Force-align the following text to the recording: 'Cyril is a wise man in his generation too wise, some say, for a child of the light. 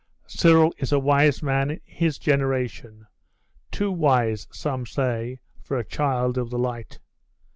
'Cyril 0.25 0.73
is 0.79 0.91
a 0.91 0.97
wise 0.97 1.43
man 1.43 1.69
in 1.69 1.79
his 1.85 2.17
generation 2.17 3.05
too 3.69 3.91
wise, 3.91 4.47
some 4.51 4.83
say, 4.87 5.39
for 5.61 5.77
a 5.77 5.83
child 5.85 6.39
of 6.39 6.49
the 6.49 6.57
light. 6.57 6.97